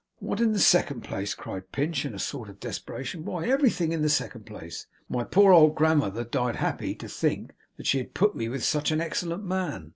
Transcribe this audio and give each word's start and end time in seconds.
'What 0.17 0.41
in 0.41 0.51
the 0.51 0.57
second 0.59 1.01
place?' 1.03 1.35
cried 1.35 1.71
Pinch, 1.71 2.05
in 2.05 2.15
a 2.15 2.17
sort 2.17 2.49
of 2.49 2.59
desperation, 2.59 3.23
'why, 3.23 3.45
everything 3.47 3.91
in 3.91 4.01
the 4.01 4.09
second 4.09 4.47
place. 4.47 4.87
My 5.07 5.23
poor 5.23 5.53
old 5.53 5.75
grandmother 5.75 6.23
died 6.23 6.55
happy 6.55 6.95
to 6.95 7.07
think 7.07 7.51
that 7.77 7.85
she 7.85 7.99
had 7.99 8.15
put 8.15 8.35
me 8.35 8.49
with 8.49 8.63
such 8.63 8.89
an 8.89 8.99
excellent 8.99 9.43
man. 9.43 9.89